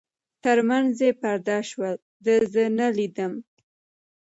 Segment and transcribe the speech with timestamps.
[0.43, 1.95] تر منځ پرده شول،
[2.25, 3.33] ده زه نه لیدم.